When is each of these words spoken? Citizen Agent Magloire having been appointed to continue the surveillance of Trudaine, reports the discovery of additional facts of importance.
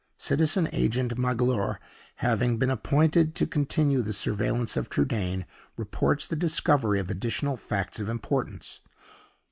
Citizen 0.17 0.67
Agent 0.73 1.15
Magloire 1.15 1.77
having 2.15 2.57
been 2.57 2.71
appointed 2.71 3.35
to 3.35 3.45
continue 3.45 4.01
the 4.01 4.13
surveillance 4.13 4.75
of 4.75 4.89
Trudaine, 4.89 5.45
reports 5.77 6.25
the 6.25 6.35
discovery 6.35 6.99
of 6.99 7.11
additional 7.11 7.55
facts 7.55 7.99
of 7.99 8.09
importance. 8.09 8.79